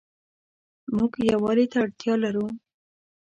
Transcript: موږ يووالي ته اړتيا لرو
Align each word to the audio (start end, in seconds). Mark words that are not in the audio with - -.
موږ 0.95 1.11
يووالي 1.31 1.65
ته 1.71 1.77
اړتيا 1.83 2.13
لرو 2.23 2.45